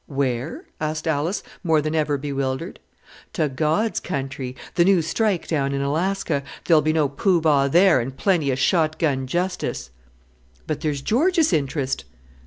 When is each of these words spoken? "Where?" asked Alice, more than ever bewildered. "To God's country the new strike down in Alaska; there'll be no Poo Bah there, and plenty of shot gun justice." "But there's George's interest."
"Where?" 0.07 0.65
asked 0.79 1.07
Alice, 1.07 1.43
more 1.63 1.79
than 1.79 1.93
ever 1.93 2.17
bewildered. 2.17 2.79
"To 3.33 3.47
God's 3.47 3.99
country 3.99 4.55
the 4.73 4.83
new 4.83 5.03
strike 5.03 5.47
down 5.47 5.73
in 5.73 5.81
Alaska; 5.83 6.41
there'll 6.65 6.81
be 6.81 6.91
no 6.91 7.07
Poo 7.07 7.39
Bah 7.39 7.67
there, 7.67 7.99
and 7.99 8.17
plenty 8.17 8.49
of 8.49 8.57
shot 8.57 8.97
gun 8.97 9.27
justice." 9.27 9.91
"But 10.65 10.81
there's 10.81 11.03
George's 11.03 11.53
interest." 11.53 12.05